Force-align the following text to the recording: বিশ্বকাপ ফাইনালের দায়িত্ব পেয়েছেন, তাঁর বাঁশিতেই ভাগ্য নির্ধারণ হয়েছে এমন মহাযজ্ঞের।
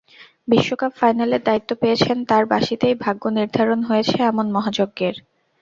বিশ্বকাপ 0.47 0.91
ফাইনালের 0.99 1.41
দায়িত্ব 1.43 1.71
পেয়েছেন, 1.81 2.17
তাঁর 2.29 2.43
বাঁশিতেই 2.45 2.95
ভাগ্য 3.03 3.23
নির্ধারণ 3.37 3.79
হয়েছে 3.83 4.15
এমন 4.23 4.45
মহাযজ্ঞের। 4.55 5.15